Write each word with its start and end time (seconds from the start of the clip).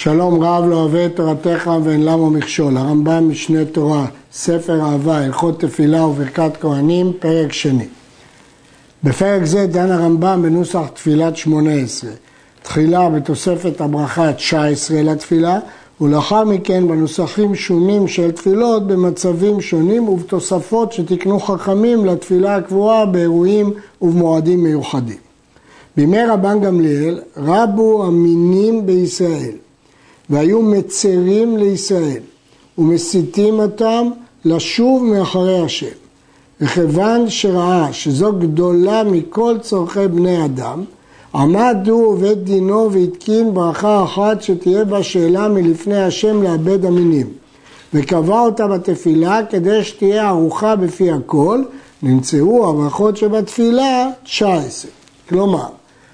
שלום 0.00 0.42
רב 0.42 0.64
לא 0.68 0.76
אוהב 0.76 0.94
את 0.94 1.16
תורתך 1.16 1.70
ואין 1.84 2.04
למה 2.04 2.30
מכשול. 2.30 2.76
הרמב"ם 2.76 3.28
משנה 3.28 3.64
תורה, 3.64 4.06
ספר 4.32 4.80
אהבה, 4.80 5.18
הלכות 5.18 5.60
תפילה 5.60 6.06
וברכת 6.06 6.50
כהנים, 6.60 7.12
פרק 7.18 7.52
שני. 7.52 7.86
בפרק 9.04 9.44
זה 9.44 9.66
דן 9.66 9.90
הרמב"ם 9.90 10.42
בנוסח 10.42 10.86
תפילת 10.94 11.36
שמונה 11.36 11.72
עשרה. 11.72 12.10
תחילה 12.62 13.08
בתוספת 13.08 13.80
הברכה 13.80 14.32
19 14.32 15.02
לתפילה, 15.02 15.58
ולאחר 16.00 16.44
מכן 16.44 16.88
בנוסחים 16.88 17.54
שונים 17.54 18.08
של 18.08 18.30
תפילות 18.30 18.86
במצבים 18.86 19.60
שונים 19.60 20.08
ובתוספות 20.08 20.92
שתיקנו 20.92 21.40
חכמים 21.40 22.04
לתפילה 22.04 22.56
הקבועה 22.56 23.06
באירועים 23.06 23.72
ובמועדים 24.02 24.64
מיוחדים. 24.64 25.18
בימי 25.96 26.24
רבן 26.24 26.60
גמליאל 26.60 27.20
רבו 27.36 28.04
המינים 28.04 28.86
בישראל. 28.86 29.67
והיו 30.30 30.62
מצרים 30.62 31.56
לישראל 31.56 32.22
ומסיתים 32.78 33.60
אותם 33.60 34.10
לשוב 34.44 35.04
מאחרי 35.04 35.60
השם. 35.60 35.86
וכיוון 36.60 37.30
שראה 37.30 37.92
שזו 37.92 38.32
גדולה 38.32 39.04
מכל 39.04 39.56
צורכי 39.60 40.08
בני 40.08 40.44
אדם, 40.44 40.84
עמד 41.34 41.76
הוא 41.88 42.06
ובית 42.12 42.44
דינו 42.44 42.92
והתקין 42.92 43.54
ברכה 43.54 44.04
אחת 44.04 44.42
שתהיה 44.42 44.84
בה 44.84 45.02
שאלה 45.02 45.48
מלפני 45.48 46.02
השם 46.02 46.42
לאבד 46.42 46.84
המינים. 46.84 47.26
וקבע 47.94 48.40
אותה 48.40 48.66
בתפילה 48.66 49.40
כדי 49.50 49.84
שתהיה 49.84 50.28
ערוכה 50.28 50.76
בפי 50.76 51.12
הכל, 51.12 51.62
נמצאו 52.02 52.70
הברכות 52.70 53.16
שבתפילה 53.16 54.08
19. 54.24 54.90
כלומר, 55.28 55.66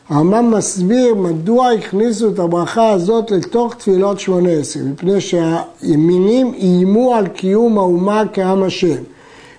הרמב"ם 0.08 0.50
מסביר 0.50 1.14
מדוע 1.14 1.70
הכניסו 1.70 2.28
את 2.28 2.38
הברכה 2.38 2.90
הזאת 2.90 3.30
לתוך 3.30 3.74
תפילות 3.74 4.20
שמונה 4.20 4.50
עשרה, 4.50 4.82
מפני 4.82 5.20
שהימינים 5.20 6.54
איימו 6.54 7.14
על 7.14 7.26
קיום 7.26 7.78
האומה 7.78 8.22
כעם 8.32 8.62
השם, 8.62 9.02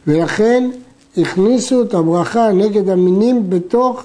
ולכן 0.07 0.69
הכניסו 1.17 1.81
את 1.81 1.93
הברכה 1.93 2.51
נגד 2.51 2.89
המינים 2.89 3.49
בתוך 3.49 4.03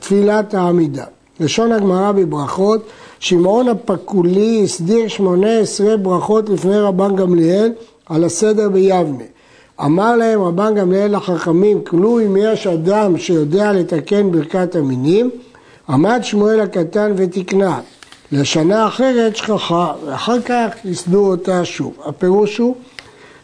תפילת 0.00 0.54
העמידה. 0.54 1.04
לשון 1.40 1.72
הגמרא 1.72 2.12
בברכות, 2.12 2.86
שמעון 3.20 3.68
הפקולי 3.68 4.60
הסדיר 4.64 5.08
שמונה 5.08 5.58
עשרה 5.58 5.96
ברכות 5.96 6.48
לפני 6.48 6.78
רבן 6.78 7.16
גמליאל 7.16 7.72
על 8.06 8.24
הסדר 8.24 8.68
ביבנה. 8.68 9.24
אמר 9.84 10.16
להם 10.16 10.42
רבן 10.42 10.74
גמליאל 10.74 11.16
לחכמים, 11.16 11.84
כלו 11.84 12.20
אם 12.20 12.36
יש 12.36 12.66
אדם 12.66 13.18
שיודע 13.18 13.72
לתקן 13.72 14.30
ברכת 14.32 14.76
המינים, 14.76 15.30
עמד 15.88 16.20
שמואל 16.22 16.60
הקטן 16.60 17.12
ותקנה, 17.16 17.80
לשנה 18.32 18.86
אחרת 18.86 19.36
שכחה, 19.36 19.92
ואחר 20.06 20.40
כך 20.40 20.68
ייסדו 20.84 21.26
אותה 21.26 21.64
שוב. 21.64 21.94
הפירוש 22.04 22.58
הוא 22.58 22.76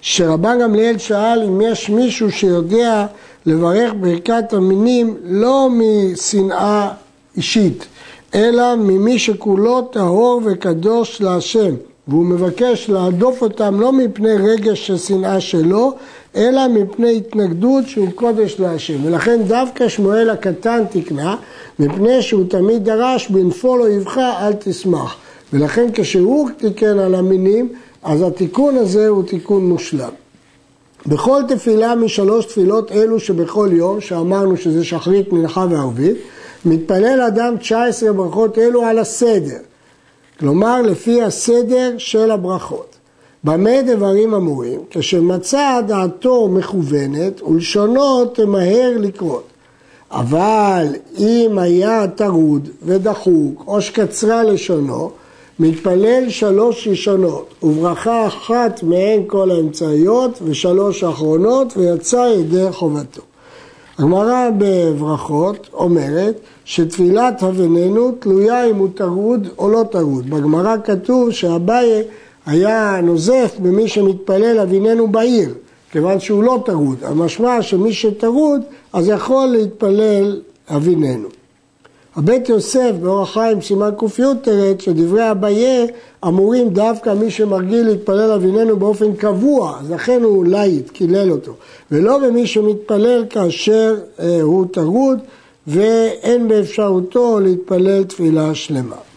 שרבן 0.01 0.59
גמליאל 0.63 0.99
שאל 0.99 1.43
אם 1.49 1.61
יש 1.61 1.91
מישהו 1.91 2.33
שיודע 2.33 3.07
לברך 3.47 3.93
ברכת 4.01 4.53
המינים 4.53 5.17
לא 5.25 5.69
משנאה 5.71 6.89
אישית, 7.37 7.87
אלא 8.35 8.75
ממי 8.77 9.19
שכולו 9.19 9.83
טהור 9.83 10.43
וקדוש 10.45 11.21
להשם, 11.21 11.75
והוא 12.09 12.25
מבקש 12.25 12.91
להדוף 12.91 13.43
אותם 13.43 13.81
לא 13.81 13.93
מפני 13.93 14.35
רגש 14.35 14.87
של 14.87 14.97
שנאה 14.99 15.41
שלו, 15.41 15.95
אלא 16.37 16.69
מפני 16.69 17.17
התנגדות 17.17 17.89
שהוא 17.89 18.09
קודש 18.15 18.61
להשם. 18.61 19.05
ולכן 19.05 19.43
דווקא 19.47 19.89
שמואל 19.89 20.31
הקטן 20.31 20.85
תקנה, 20.91 21.37
מפני 21.79 22.23
שהוא 22.23 22.45
תמיד 22.49 22.85
דרש 22.85 23.29
בנפול 23.29 23.83
אויבך 23.83 24.19
אל 24.19 24.53
תשמח. 24.53 25.17
ולכן 25.53 25.89
כשהוא 25.95 26.51
תיקן 26.57 26.99
על 26.99 27.15
המינים, 27.15 27.69
אז 28.03 28.23
התיקון 28.23 28.77
הזה 28.77 29.09
הוא 29.09 29.23
תיקון 29.23 29.69
מושלם. 29.69 30.11
בכל 31.07 31.43
תפילה 31.49 31.95
משלוש 31.95 32.47
תפילות 32.47 32.93
אלו 32.93 33.21
שבכל 33.21 33.69
יום, 33.73 34.01
שאמרנו 34.01 34.57
שזה 34.57 34.85
שחרית, 34.85 35.33
מנחה 35.33 35.67
וערבית, 35.71 36.17
מתפלל 36.65 37.21
אדם 37.21 37.57
19 37.57 38.13
ברכות 38.13 38.59
אלו 38.59 38.85
על 38.85 38.99
הסדר. 38.99 39.59
כלומר, 40.41 40.83
לפי 40.83 41.23
הסדר 41.23 41.95
של 41.99 42.31
הברכות. 42.31 42.98
במה 43.45 43.83
דברים 43.83 44.35
אמורים? 44.35 44.81
כשמצא 44.91 45.81
דעתו 45.87 46.49
מכוונת 46.49 47.43
ולשונו 47.43 48.25
תמהר 48.25 48.93
לקרות. 48.99 49.45
אבל 50.11 50.87
אם 51.19 51.59
היה 51.59 52.09
טרוד 52.09 52.69
ודחוק 52.83 53.65
או 53.67 53.81
שקצרה 53.81 54.43
לשונו, 54.43 55.11
מתפלל 55.59 56.29
שלוש 56.29 56.89
ראשונות 56.89 57.55
וברכה 57.63 58.27
אחת 58.27 58.83
מהן 58.83 59.23
כל 59.27 59.51
האמצעיות 59.51 60.39
ושלוש 60.43 61.05
אחרונות 61.05 61.77
ויצא 61.77 62.31
ידי 62.39 62.67
חובתו. 62.73 63.23
הגמרא 63.99 64.51
בברכות 64.59 65.69
אומרת 65.73 66.41
שתפילת 66.65 67.43
הביננו 67.43 68.13
תלויה 68.19 68.65
אם 68.71 68.77
הוא 68.77 68.89
טרוד 68.95 69.49
או 69.59 69.69
לא 69.69 69.85
טרוד. 69.91 70.31
בגמרא 70.31 70.77
כתוב 70.85 71.31
שאביי 71.31 72.03
היה 72.49 73.01
נוזף 73.03 73.57
במי 73.63 73.89
שמתפלל 73.89 74.59
הביננו 74.61 75.09
בעיר, 75.09 75.55
כיוון 75.91 76.21
שהוא 76.21 76.43
לא 76.43 76.63
טרוד. 76.65 76.99
המשמע 77.03 77.63
שמי 77.63 77.93
שטרוד 77.93 78.61
אז 78.93 79.09
יכול 79.09 79.47
להתפלל 79.47 80.41
הביננו. 80.69 81.29
הבית 82.17 82.49
יוסף 82.49 82.93
באורח 83.03 83.33
חיים 83.33 83.61
סימן 83.61 83.91
ק"י 83.99 84.23
תירץ 84.43 84.81
שדברי 84.81 85.31
אביי 85.31 85.87
אמורים 86.27 86.69
דווקא 86.69 87.15
מי 87.15 87.31
שמרגיל 87.31 87.87
להתפלל 87.87 88.31
הביננו 88.31 88.77
באופן 88.77 89.15
קבוע, 89.15 89.79
אז 89.81 89.91
לכן 89.91 90.23
הוא 90.23 90.47
לייט, 90.47 90.91
קילל 90.91 91.31
אותו, 91.31 91.53
ולא 91.91 92.19
במי 92.19 92.47
שמתפלל 92.47 93.25
כאשר 93.31 93.97
אה, 94.21 94.41
הוא 94.43 94.67
טרוד 94.73 95.19
ואין 95.67 96.49
באפשרותו 96.49 97.41
להתפלל 97.41 98.05
תפילה 98.05 98.55
שלמה. 98.55 99.08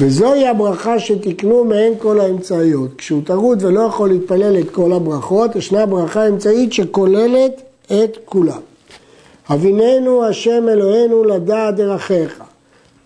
וזוהי 0.00 0.48
הברכה 0.48 0.98
שתקנו 0.98 1.64
מהן 1.64 1.92
כל 1.98 2.20
האמצעיות. 2.20 2.90
כשהוא 2.98 3.22
טרוד 3.24 3.62
ולא 3.64 3.80
יכול 3.80 4.08
להתפלל 4.08 4.58
את 4.60 4.70
כל 4.70 4.92
הברכות, 4.92 5.56
ישנה 5.56 5.86
ברכה 5.86 6.28
אמצעית 6.28 6.72
שכוללת 6.72 7.62
את 7.86 8.18
כולם. 8.24 8.60
הביננו 9.48 10.24
השם 10.24 10.68
אלוהינו 10.68 11.24
לדעת 11.24 11.76
דרכיך, 11.76 12.42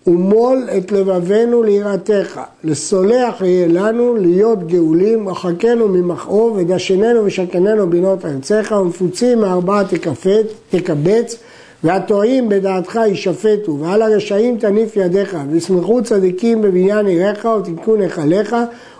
ומול 0.07 0.67
את 0.77 0.91
לבבינו 0.91 1.63
ליראתך, 1.63 2.41
לסולח 2.63 3.41
יהיה 3.41 3.67
לנו 3.67 4.15
להיות 4.15 4.67
גאולים, 4.67 5.29
רחקנו 5.29 5.87
ממכאוב, 5.87 6.57
ודשננו 6.57 7.25
ושכננו 7.25 7.89
בינות 7.89 8.25
ארצך, 8.25 8.75
ומפוצים 8.81 9.39
מארבעה 9.39 9.83
תקבץ, 10.69 11.37
והטועים 11.83 12.49
בדעתך 12.49 12.95
יישפטו, 12.95 13.77
ועל 13.79 14.01
הרשעים 14.01 14.57
תניף 14.57 14.95
ידיך, 14.95 15.37
וישמחו 15.51 16.03
צדיקים 16.03 16.61
בבניין 16.61 17.07
עיריך 17.07 17.45
ותיקון 17.45 18.01
היכליך, 18.01 18.55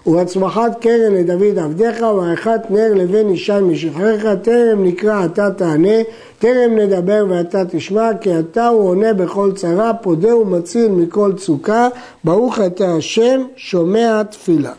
ובהצמחת 0.05 0.81
קרן 0.81 1.13
לדוד 1.13 1.59
עבדיך, 1.59 2.01
ועריכת 2.01 2.61
נר 2.69 2.93
לבן 2.95 3.29
אישן 3.29 3.63
משחרריך, 3.63 4.27
טרם 4.41 4.83
נקרא 4.83 5.25
אתה 5.25 5.51
תענה, 5.51 5.97
טרם 6.39 6.75
נדבר 6.75 7.25
ואתה 7.29 7.65
תשמע, 7.65 8.09
כי 8.21 8.39
אתה 8.39 8.67
הוא 8.67 8.89
עונה 8.89 9.13
בכל 9.13 9.51
צרה, 9.55 9.93
פודה 9.93 10.35
ומציל 10.35 10.91
מכל 10.91 11.33
צוקה, 11.37 11.87
ברוך 12.23 12.59
אתה 12.59 12.95
השם, 12.95 13.41
שומע 13.55 14.23
תפילה. 14.23 14.73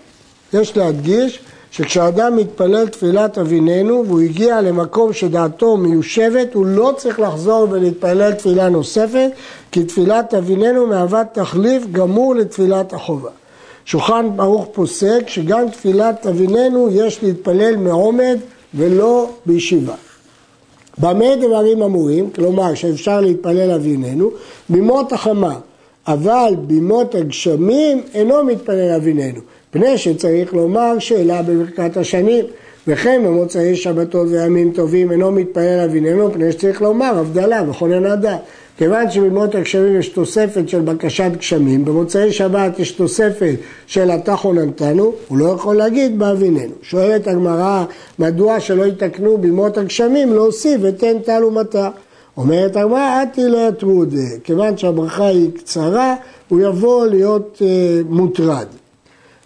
יש 0.53 0.77
להדגיש 0.77 1.41
שכשאדם 1.71 2.37
מתפלל 2.37 2.89
תפילת 2.89 3.39
אביננו 3.39 4.05
והוא 4.07 4.21
הגיע 4.21 4.61
למקום 4.61 5.13
שדעתו 5.13 5.77
מיושבת, 5.77 6.55
הוא 6.55 6.67
לא 6.67 6.93
צריך 6.97 7.21
לחזור 7.21 7.67
ולהתפלל 7.71 8.33
תפילה 8.33 8.69
נוספת, 8.69 9.31
כי 9.73 9.85
תפילת 9.85 10.35
אביננו 10.35 10.87
מהווה 10.87 11.25
תחליף 11.25 11.83
גמור 11.93 12.35
לתפילת 12.35 12.93
החובה. 12.93 13.31
שולחן 13.85 14.27
ברוך 14.37 14.67
פוסק 14.73 15.23
שגם 15.27 15.71
תפילת 15.71 16.27
אביננו 16.27 16.89
יש 16.93 17.23
להתפלל 17.23 17.77
מעומד 17.77 18.39
ולא 18.75 19.31
בישיבה. 19.47 19.95
במה 20.99 21.37
דברים 21.37 21.83
אמורים? 21.83 22.31
כלומר 22.31 22.75
שאפשר 22.75 23.21
להתפלל 23.21 23.71
אביננו? 23.71 24.31
בימות 24.69 25.13
החמה, 25.13 25.55
אבל 26.07 26.55
בימות 26.67 27.15
הגשמים 27.15 28.03
אינו 28.15 28.45
מתפלל 28.45 28.91
אביננו. 28.97 29.41
פני 29.71 29.99
שצריך 29.99 30.55
לומר 30.55 30.99
שאלה 30.99 31.43
בברכת 31.43 31.97
השנים, 31.97 32.45
וכן 32.87 33.23
במוצאי 33.25 33.77
שבתות 33.77 34.29
וימים 34.29 34.73
טובים 34.73 35.13
אינו 35.13 35.33
מתפלל 35.33 35.81
אביננו, 35.85 36.33
פני 36.33 36.53
שצריך 36.53 36.83
לומר 36.83 37.19
הבדלה 37.19 37.63
וכונן 37.71 38.07
הדת. 38.07 38.41
כיוון 38.79 39.11
שבימות 39.11 39.55
הגשמים 39.55 39.99
יש 39.99 40.09
תוספת 40.09 40.69
של 40.69 40.81
בקשת 40.81 41.31
גשמים, 41.39 41.85
במוצאי 41.85 42.33
שבת 42.33 42.79
יש 42.79 42.91
תוספת 42.91 43.55
של 43.87 44.11
אתה 44.11 44.37
חוננתנו, 44.37 45.13
הוא 45.29 45.39
לא 45.39 45.49
יכול 45.49 45.77
להגיד 45.77 46.19
באביננו. 46.19 46.73
שואלת 46.83 47.27
הגמרא, 47.27 47.85
מדוע 48.19 48.61
שלא 48.61 48.85
יתקנו 48.87 49.39
בימות 49.39 49.79
הגשמים 49.79 50.33
להוסיף 50.33 50.81
ותן 50.85 51.19
טל 51.25 51.45
ומטה. 51.45 51.91
אומרת 52.37 52.77
הגמרא, 52.77 53.23
אתי 53.23 53.49
לא 53.49 53.69
יטרוד, 53.69 54.15
כיוון 54.45 54.77
שהברכה 54.77 55.27
היא 55.27 55.51
קצרה, 55.57 56.15
הוא 56.49 56.61
יבוא 56.61 57.07
להיות 57.07 57.63
uh, 57.63 58.07
מוטרד. 58.09 58.67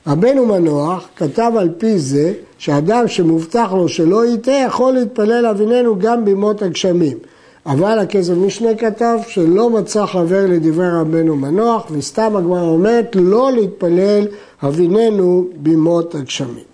רבנו 0.07 0.47
מנוח 0.47 1.09
כתב 1.17 1.53
על 1.59 1.69
פי 1.79 1.99
זה 1.99 2.33
שאדם 2.59 3.09
שמובטח 3.09 3.73
לו 3.73 3.89
שלא 3.89 4.27
יטעה 4.27 4.59
יכול 4.67 4.93
להתפלל 4.93 5.47
אביננו 5.47 5.99
גם 5.99 6.25
בימות 6.25 6.63
הגשמים. 6.63 7.19
אבל 7.67 7.99
הכסף 7.99 8.33
משנה 8.33 8.75
כתב 8.75 9.19
שלא 9.29 9.71
מצא 9.71 10.07
חבר 10.07 10.47
לדברי 10.49 10.89
רבנו 10.89 11.37
מנוח 11.37 11.87
וסתם 11.91 12.37
הגמרא 12.37 12.63
אומרת 12.63 13.17
לא 13.21 13.53
להתפלל 13.53 14.27
אביננו 14.63 15.49
בימות 15.57 16.15
הגשמים. 16.15 16.65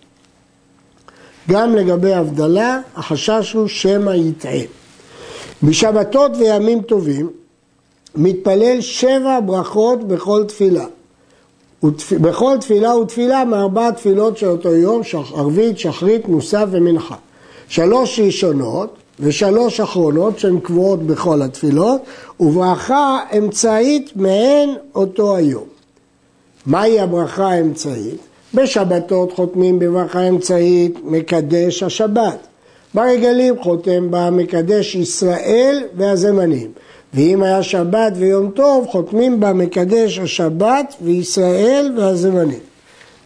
גם 1.50 1.74
לגבי 1.74 2.14
הבדלה 2.14 2.80
החשש 2.96 3.52
הוא 3.52 3.68
שמא 3.68 4.10
יטעה. 4.10 4.60
בשבתות 5.62 6.32
וימים 6.36 6.82
טובים 6.82 7.30
מתפלל 8.16 8.80
שבע 8.80 9.40
ברכות 9.46 10.08
בכל 10.08 10.44
תפילה. 10.48 10.84
בכל 12.20 12.56
תפילה 12.60 12.96
ותפילה 12.96 13.44
מארבע 13.44 13.90
תפילות 13.90 14.38
של 14.38 14.46
אותו 14.46 14.74
יום, 14.74 15.02
ערבית, 15.34 15.78
שחרית, 15.78 16.28
מוסף 16.28 16.64
ומנחה. 16.70 17.14
שלוש 17.68 18.20
ראשונות 18.20 18.96
ושלוש 19.20 19.80
אחרונות 19.80 20.38
שהן 20.38 20.60
קבועות 20.60 21.02
בכל 21.02 21.42
התפילות, 21.42 22.00
וברכה 22.40 23.18
אמצעית 23.38 24.10
מהן 24.16 24.68
אותו 24.94 25.36
היום. 25.36 25.64
מהי 26.66 27.00
הברכה 27.00 27.50
האמצעית? 27.50 28.18
בשבתות 28.54 29.32
חותמים 29.32 29.78
בברכה 29.78 30.28
אמצעית 30.28 30.98
מקדש 31.04 31.82
השבת. 31.82 32.46
ברגלים 32.94 33.62
חותם 33.62 34.10
בה 34.10 34.30
מקדש 34.30 34.94
ישראל 34.94 35.82
והזמנים. 35.96 36.70
ואם 37.14 37.42
היה 37.42 37.62
שבת 37.62 38.12
ויום 38.16 38.50
טוב, 38.50 38.86
חותמים 38.86 39.40
בה 39.40 39.52
מקדש 39.52 40.18
השבת 40.18 40.94
וישראל 41.02 41.92
והזמנים. 41.96 42.58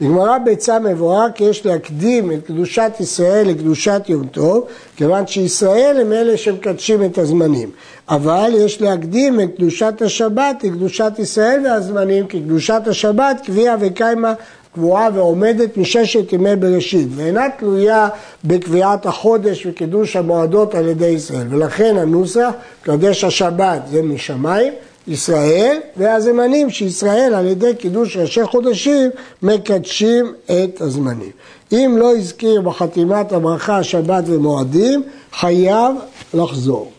בגמרא 0.01 0.39
ביצה 0.39 0.79
מבואר 0.79 1.27
כי 1.35 1.45
יש 1.45 1.67
להקדים 1.67 2.33
את 2.33 2.47
קדושת 2.47 2.93
ישראל 3.01 3.49
לקדושת 3.49 4.03
יום 4.09 4.27
טוב, 4.27 4.67
כיוון 4.97 5.27
שישראל 5.27 6.01
הם 6.01 6.13
אלה 6.13 6.37
שמקדשים 6.37 7.05
את 7.05 7.19
הזמנים. 7.19 7.71
אבל 8.09 8.51
יש 8.55 8.81
להקדים 8.81 9.41
את 9.41 9.57
קדושת 9.57 10.03
השבת 10.03 10.65
לקדושת 10.65 11.13
ישראל 11.19 11.61
והזמנים, 11.65 12.27
כי 12.27 12.41
קדושת 12.41 12.83
השבת 12.87 13.41
קביעה 13.45 13.77
וקיימה 13.81 14.35
קבועה 14.75 15.09
ועומדת 15.15 15.77
מששת 15.77 16.33
ימי 16.33 16.57
בראשית, 16.57 17.09
ואינה 17.15 17.47
תלויה 17.59 18.09
בקביעת 18.45 19.07
החודש 19.07 19.67
וקידוש 19.67 20.17
המועדות 20.17 20.75
על 20.75 20.89
ידי 20.89 21.07
ישראל. 21.07 21.47
ולכן 21.51 21.97
הנוסח, 21.97 22.51
קדש 22.83 23.25
השבת 23.25 23.83
זה 23.91 24.03
משמיים, 24.03 24.73
ישראל, 25.09 25.77
והזמנים 25.97 26.71
שישראל 26.71 27.35
על 27.35 27.47
ידי 27.47 27.75
קידוש 27.75 28.17
ראשי 28.17 28.45
חודשים 28.45 29.11
מקדשים 29.43 30.33
את 30.47 30.81
הזמנים. 30.81 31.31
אם 31.73 31.97
לא 31.99 32.17
הזכיר 32.17 32.61
בחתימת 32.61 33.33
הברכה 33.33 33.83
שבת 33.83 34.25
ומועדים, 34.27 35.03
חייב 35.33 35.95
לחזור. 36.35 36.91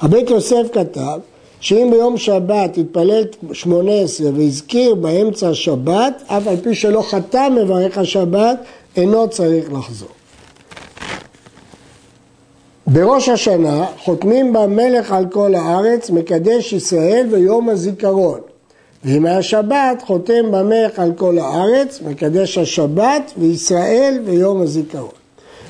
הבית 0.00 0.30
יוסף 0.30 0.66
כתב 0.72 1.18
שאם 1.60 1.88
ביום 1.90 2.16
שבת 2.16 2.78
התפלל 2.78 3.24
שמונה 3.52 3.92
עשרה 3.92 4.30
והזכיר 4.34 4.94
באמצע 4.94 5.48
השבת, 5.48 6.22
אף 6.26 6.46
על 6.46 6.56
פי 6.56 6.74
שלא 6.74 7.02
חתם 7.02 7.52
מברך 7.62 7.98
השבת, 7.98 8.58
אינו 8.96 9.28
צריך 9.28 9.72
לחזור. 9.72 10.08
בראש 12.86 13.28
השנה 13.28 13.86
חותמים 13.98 14.52
במלך 14.52 15.12
על 15.12 15.26
כל 15.30 15.54
הארץ, 15.54 16.10
מקדש 16.10 16.72
ישראל 16.72 17.26
ויום 17.30 17.68
הזיכרון. 17.68 18.40
ואם 19.04 19.26
היה 19.26 19.42
שבת, 19.42 20.02
חותם 20.06 20.50
במלך 20.50 20.98
על 20.98 21.12
כל 21.16 21.38
הארץ, 21.38 22.00
מקדש 22.06 22.58
השבת 22.58 23.32
וישראל 23.38 24.22
ויום 24.24 24.62
הזיכרון. 24.62 25.19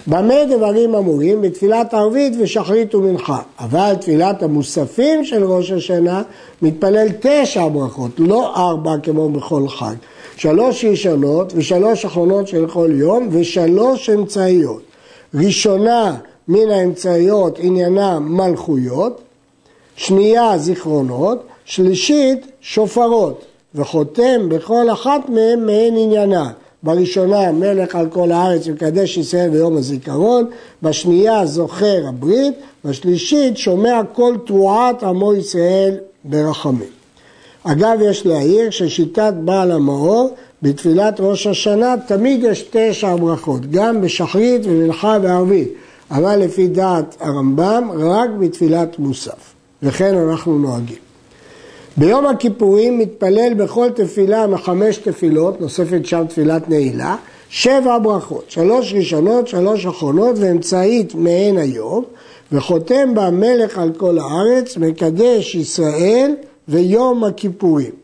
במה 0.06 0.44
דברים 0.56 0.94
אמורים? 0.94 1.43
בתפילת 1.43 1.94
ערבית 1.94 2.32
ושחרית 2.41 2.94
ומנחה. 2.94 3.43
אבל 3.58 3.94
תפילת 4.00 4.43
המוספים 4.43 5.25
של 5.25 5.44
ראש 5.44 5.70
השנה 5.70 6.23
מתפלל 6.62 7.06
תשע 7.20 7.69
ברכות, 7.69 8.11
לא 8.19 8.56
ארבע 8.56 8.94
כמו 9.02 9.29
בכל 9.29 9.69
חג. 9.69 9.94
שלוש 10.37 10.85
ראשונות 10.85 11.52
ושלוש 11.56 12.05
אחרונות 12.05 12.49
של 12.49 12.67
כל 12.67 12.91
יום 12.94 13.29
ושלוש 13.31 14.11
אמצעיות. 14.11 14.82
ראשונה 15.35 16.17
מן 16.49 16.70
האמצעיות 16.70 17.58
עניינה 17.58 18.19
מלכויות, 18.19 19.20
שנייה 19.97 20.58
זיכרונות, 20.58 21.43
שלישית 21.64 22.47
שופרות, 22.61 23.44
וחותם 23.75 24.49
בכל 24.49 24.91
אחת 24.93 25.29
מהן 25.29 25.67
מעין 25.67 25.97
עניינה. 25.97 26.50
בראשונה 26.82 27.52
מלך 27.52 27.94
על 27.94 28.08
כל 28.10 28.32
הארץ 28.32 28.66
מקדש 28.68 29.16
ישראל 29.16 29.50
ביום 29.50 29.76
הזיכרון, 29.76 30.44
בשנייה 30.82 31.46
זוכר 31.46 32.02
הברית, 32.08 32.54
בשלישית 32.84 33.58
שומע 33.58 34.00
כל 34.12 34.34
תרועת 34.46 35.02
עמו 35.02 35.34
ישראל 35.34 35.96
ברחמים. 36.24 36.88
אגב, 37.64 37.98
יש 38.02 38.26
להעיר 38.26 38.70
ששיטת 38.70 39.32
בעל 39.44 39.72
המאור 39.72 40.34
בתפילת 40.62 41.20
ראש 41.20 41.46
השנה 41.46 41.94
תמיד 42.06 42.44
יש 42.44 42.66
תשע 42.70 43.16
ברכות, 43.16 43.70
גם 43.70 44.00
בשחרית 44.00 44.62
ומנחה 44.64 45.18
וערבית, 45.22 45.68
אבל 46.10 46.36
לפי 46.36 46.68
דעת 46.68 47.16
הרמב"ם 47.20 47.90
רק 47.98 48.30
בתפילת 48.40 48.98
מוסף, 48.98 49.54
וכן 49.82 50.14
אנחנו 50.14 50.58
נוהגים. 50.58 51.09
ביום 51.96 52.26
הכיפורים 52.26 52.98
מתפלל 52.98 53.54
בכל 53.54 53.88
תפילה 53.94 54.46
מחמש 54.46 54.96
תפילות, 54.96 55.60
נוספת 55.60 56.06
שם 56.06 56.25
תפילת 56.28 56.69
נעילה, 56.69 57.16
שבע 57.48 57.98
ברכות, 57.98 58.44
שלוש 58.48 58.94
ראשונות, 58.94 59.48
שלוש 59.48 59.87
אחרונות 59.87 60.38
ואמצעית 60.38 61.14
מעין 61.14 61.58
היום, 61.58 62.04
וחותם 62.52 63.14
בה 63.14 63.31
מלך 63.31 63.78
על 63.78 63.92
כל 63.96 64.19
הארץ, 64.19 64.76
מקדש 64.76 65.54
ישראל 65.54 66.34
ויום 66.69 67.25
הכיפורים. 67.25 68.00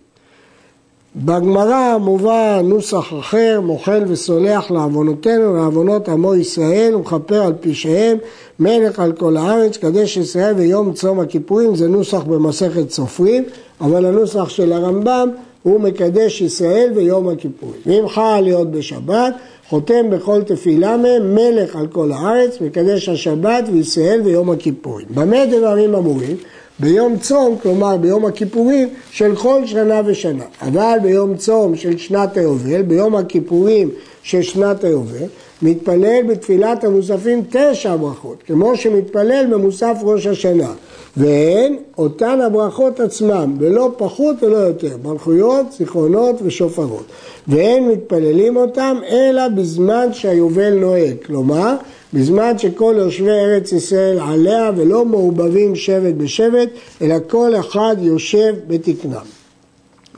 בגמרא 1.25 1.99
מובא 1.99 2.61
נוסח 2.65 3.13
אחר, 3.21 3.61
מוחל 3.63 4.05
וסולח 4.09 4.71
לעוונותינו, 4.71 5.57
לעוונות 5.57 6.09
עמו 6.09 6.35
ישראל, 6.35 6.95
ומכפר 6.95 7.43
על 7.43 7.53
פשעיהם, 7.61 8.19
מלך 8.61 9.01
על 9.01 9.13
כל 9.13 9.37
הארץ, 9.37 9.77
קדש 9.77 10.17
ישראל 10.17 10.55
ויום 10.57 10.93
צום 10.93 11.21
הכיפורים, 11.21 11.75
זה 11.75 11.89
נוסח 11.89 12.23
במסכת 12.23 12.91
סופרים, 12.91 13.45
אבל 13.81 14.07
הנוסח 14.07 14.49
של 14.49 14.73
הרמב"ם 14.73 15.29
הוא 15.63 15.81
מקדש 15.81 16.41
ישראל 16.41 16.93
ויום 16.95 17.29
הכיפורים. 17.29 17.81
ואם 17.87 18.09
חל 18.09 18.41
להיות 18.43 18.71
בשבת, 18.71 19.35
חותם 19.69 20.11
בכל 20.11 20.43
תפילה 20.43 20.97
מהם, 20.97 21.35
מלך 21.35 21.77
על 21.77 21.87
כל 21.87 22.13
הארץ, 22.13 22.61
מקדש 22.61 23.09
השבת 23.09 23.65
וישראל 23.73 24.21
ויום 24.25 24.51
הכיפורים. 24.51 25.07
במה 25.11 25.47
דברים 25.47 25.95
אמורים? 25.95 26.37
ביום 26.81 27.19
צום, 27.19 27.57
כלומר 27.63 27.97
ביום 27.97 28.27
הכיפורים 28.27 28.89
של 29.11 29.37
כל 29.37 29.67
שנה 29.67 30.01
ושנה. 30.07 30.45
אבל 30.63 30.99
ביום 31.03 31.37
צום 31.37 31.77
של 31.77 31.99
שנת 31.99 32.37
היובל, 32.37 32.83
ביום 32.83 33.17
הכיפורים 33.17 33.91
של 34.23 34.43
שנת 34.43 34.85
היובל, 34.85 35.27
מתפלל 35.63 36.23
בתפילת 36.29 36.85
המוספים 36.85 37.43
תשע 37.51 37.97
ברכות, 37.97 38.43
כמו 38.47 38.77
שמתפלל 38.77 39.47
במוסף 39.51 39.97
ראש 40.03 40.27
השנה. 40.27 40.73
והן 41.17 41.77
אותן 41.99 42.41
הברכות 42.41 43.01
עצמן, 43.01 43.55
ולא 43.59 43.91
פחות 43.97 44.43
ולא 44.43 44.57
יותר, 44.57 44.97
מלכויות, 45.05 45.73
זיכרונות 45.73 46.37
ושופרות. 46.43 47.05
ואין 47.49 47.89
מתפללים 47.89 48.57
אותם 48.57 48.97
אלא 49.11 49.49
בזמן 49.49 50.09
שהיובל 50.13 50.75
נוהג, 50.75 51.17
כלומר 51.27 51.75
בזמן 52.15 52.59
שכל 52.59 52.95
יושבי 52.99 53.31
ארץ 53.31 53.73
ישראל 53.73 54.19
עליה 54.21 54.71
ולא 54.77 55.05
מעובבים 55.05 55.77
שבט 55.77 56.15
בשבט, 56.17 56.69
אלא 57.03 57.17
כל 57.29 57.53
אחד 57.61 57.97
יושב 58.01 58.55
בתקנם. 58.67 59.25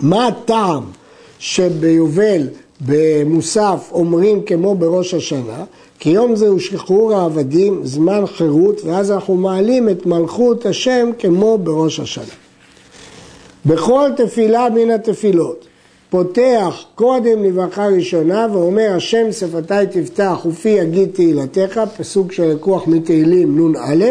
מה 0.01 0.27
הטעם 0.27 0.85
שביובל 1.39 2.49
במוסף 2.81 3.89
אומרים 3.93 4.43
כמו 4.43 4.75
בראש 4.75 5.15
השנה? 5.15 5.65
כי 5.99 6.11
יום 6.11 6.37
זה 6.37 6.49
הוא 6.49 6.59
שחרור 6.59 7.15
העבדים, 7.15 7.81
זמן 7.85 8.27
חירות, 8.27 8.81
ואז 8.85 9.11
אנחנו 9.11 9.35
מעלים 9.35 9.89
את 9.89 10.07
מלכות 10.07 10.67
השם 10.67 11.11
כמו 11.19 11.59
בראש 11.59 12.01
השנה. 12.01 12.35
בכל 13.67 14.11
תפילה 14.17 14.69
מן 14.75 14.91
התפילות 14.91 15.68
פותח 16.11 16.85
קודם 16.95 17.45
לברכה 17.45 17.87
ראשונה 17.87 18.47
ואומר 18.53 18.93
השם 18.97 19.33
שפתיי 19.33 19.87
תפתח 19.87 20.47
ופי 20.49 20.69
יגיד 20.69 21.09
תהילתך, 21.13 21.81
פסוק 21.97 22.33
של 22.33 22.45
לקוח 22.45 22.87
מתהילים 22.87 23.73
נ"א, 23.73 24.05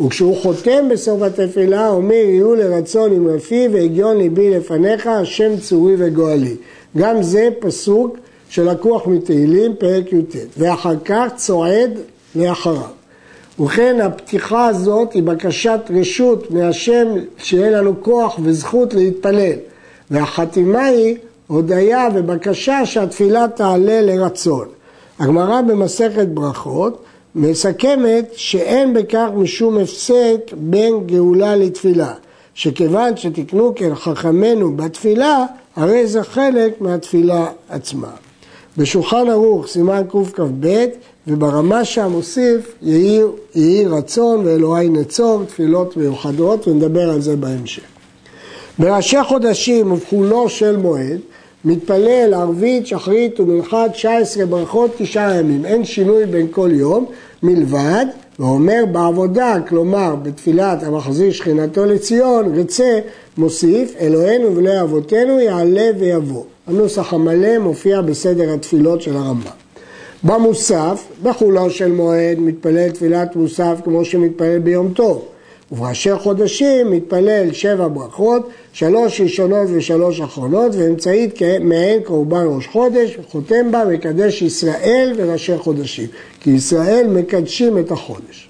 וכשהוא 0.00 0.36
חותם 0.36 0.88
בסוף 0.90 1.22
התפילה 1.22 1.88
אומר 1.88 2.14
יהיו 2.14 2.54
לרצון 2.54 3.12
עם 3.12 3.28
רפי 3.28 3.68
והגיון 3.72 4.16
ליבי 4.16 4.50
לפניך 4.50 5.06
השם 5.06 5.56
צורי 5.56 5.94
וגואלי. 5.98 6.56
גם 6.96 7.22
זה 7.22 7.48
פסוק 7.58 8.16
שלקוח 8.48 9.06
מתהילים 9.06 9.74
פרק 9.78 10.12
י"ט, 10.12 10.36
ואחר 10.56 10.94
כך 11.04 11.26
צועד 11.36 11.98
לאחריו. 12.36 12.82
ובכן 13.58 14.00
הפתיחה 14.00 14.66
הזאת 14.66 15.12
היא 15.12 15.22
בקשת 15.22 15.80
רשות 15.90 16.50
מהשם 16.50 17.08
שיהיה 17.36 17.70
לנו 17.70 18.02
כוח 18.02 18.38
וזכות 18.42 18.94
להתפלל 18.94 19.52
והחתימה 20.10 20.84
היא 20.84 21.16
הודיה 21.48 22.08
ובקשה 22.14 22.86
שהתפילה 22.86 23.46
תעלה 23.48 24.00
לרצון. 24.02 24.68
הגמרא 25.18 25.60
במסכת 25.60 26.28
ברכות 26.28 27.04
מסכמת 27.34 28.32
שאין 28.36 28.94
בכך 28.94 29.28
משום 29.36 29.78
הפסק 29.78 30.40
בין 30.56 31.06
גאולה 31.06 31.56
לתפילה, 31.56 32.12
שכיוון 32.54 33.16
שתקנו 33.16 33.72
כחכמינו 33.76 34.76
בתפילה, 34.76 35.44
הרי 35.76 36.06
זה 36.06 36.22
חלק 36.22 36.80
מהתפילה 36.80 37.46
עצמה. 37.68 38.10
בשולחן 38.76 39.28
ערוך 39.28 39.66
סימן 39.66 40.02
קכ"ב 40.08 40.86
וברמה 41.26 41.84
שם 41.84 42.10
מוסיף 42.10 42.74
יהי 42.82 43.86
רצון 43.86 44.46
ואלוהי 44.46 44.88
נצור, 44.88 45.44
תפילות 45.44 45.96
מיוחדות 45.96 46.68
ונדבר 46.68 47.10
על 47.10 47.20
זה 47.20 47.36
בהמשך. 47.36 47.82
בראשי 48.78 49.24
חודשים 49.24 49.92
ובחולו 49.92 50.48
של 50.48 50.76
מועד 50.76 51.20
מתפלל 51.68 52.34
ערבית, 52.34 52.86
שחרית 52.86 53.40
ומנחת 53.40 53.92
19 53.92 54.46
ברכות 54.46 54.90
תשעה 54.98 55.36
ימים, 55.36 55.64
אין 55.64 55.84
שינוי 55.84 56.26
בין 56.26 56.46
כל 56.50 56.70
יום 56.72 57.06
מלבד, 57.42 58.06
ואומר 58.38 58.84
בעבודה, 58.92 59.56
כלומר 59.68 60.14
בתפילת 60.22 60.82
המחזיר 60.82 61.32
שכינתו 61.32 61.84
לציון, 61.84 62.58
רצה, 62.58 62.98
מוסיף, 63.38 63.94
אלוהינו 64.00 64.56
ולא 64.56 64.82
אבותינו 64.82 65.40
יעלה 65.40 65.90
ויבוא. 65.98 66.44
הנוסח 66.66 67.12
המלא 67.14 67.58
מופיע 67.58 68.00
בסדר 68.00 68.54
התפילות 68.54 69.02
של 69.02 69.16
הרמב"ם. 69.16 69.50
במוסף, 70.22 71.06
בחולו 71.22 71.70
של 71.70 71.92
מועד, 71.92 72.38
מתפלל 72.38 72.90
תפילת 72.90 73.36
מוסף 73.36 73.80
כמו 73.84 74.04
שמתפלל 74.04 74.58
ביום 74.58 74.92
טוב. 74.92 75.24
ובראשי 75.72 76.14
חודשים 76.14 76.90
מתפלל 76.90 77.52
שבע 77.52 77.88
ברכות, 77.88 78.48
שלוש 78.72 79.20
ראשונות 79.20 79.68
ושלוש 79.74 80.20
אחרונות, 80.20 80.74
ואמצעית 80.74 81.38
מעין 81.60 82.02
קורבן 82.02 82.44
ראש 82.46 82.66
חודש, 82.66 83.18
חותם 83.28 83.70
בה 83.70 83.84
מקדש 83.84 84.42
ישראל 84.42 85.12
וראשי 85.16 85.58
חודשים, 85.58 86.06
כי 86.40 86.50
ישראל 86.50 87.06
מקדשים 87.06 87.78
את 87.78 87.92
החודש. 87.92 88.48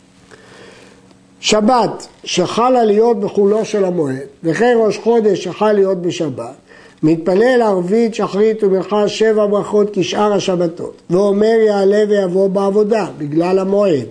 שבת 1.41 2.07
שחלה 2.25 2.85
להיות 2.85 3.21
בחולו 3.21 3.65
של 3.65 3.85
המועד, 3.85 4.27
וכן 4.45 4.77
ראש 4.81 4.99
חודש 4.99 5.45
שחל 5.45 5.73
להיות 5.73 6.03
בשבת, 6.03 6.55
מתפלל 7.03 7.63
ערבית, 7.63 8.15
שחרית 8.15 8.65
ומנחה 8.65 9.09
שבע 9.09 9.47
ברכות 9.47 9.91
כשאר 9.93 10.33
השבתות, 10.33 11.03
ואומר 11.11 11.57
יעלה 11.67 12.05
ויבוא 12.09 12.49
בעבודה, 12.49 13.07
בגלל 13.19 13.59
המועד. 13.59 14.07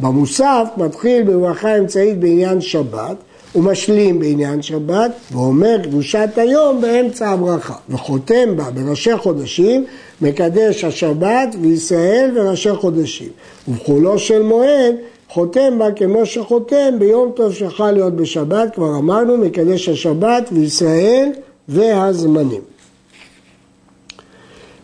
במוסף 0.00 0.68
מתחיל 0.76 1.22
בברכה 1.22 1.78
אמצעית 1.78 2.20
בעניין 2.20 2.60
שבת, 2.60 3.16
ומשלים 3.54 4.18
בעניין 4.18 4.62
שבת, 4.62 5.10
ואומר 5.32 5.76
קדושת 5.82 6.28
היום 6.36 6.80
באמצע 6.80 7.28
הברכה, 7.28 7.74
וחותם 7.88 8.56
בה 8.56 8.64
בראשי 8.70 9.16
חודשים, 9.16 9.84
מקדש 10.22 10.84
השבת 10.84 11.56
וישראל 11.60 12.30
וראשי 12.34 12.74
חודשים. 12.74 13.28
ובחולו 13.68 14.18
של 14.18 14.42
מועד 14.42 14.94
חותם 15.28 15.78
בה 15.78 15.92
כמו 15.92 16.26
שחותם 16.26 16.98
ביום 16.98 17.32
טוב 17.36 17.52
שחל 17.52 17.90
להיות 17.90 18.16
בשבת, 18.16 18.74
כבר 18.74 18.96
אמרנו, 18.98 19.36
מקדש 19.36 19.88
השבת 19.88 20.48
וישראל 20.52 21.28
והזמנים. 21.68 22.60